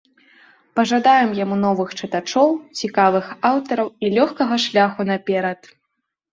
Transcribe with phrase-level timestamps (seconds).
[0.77, 2.49] Пажадаем яму новых чытачоў,
[2.81, 5.75] цікавых аўтараў і лёгкага шляху наперад!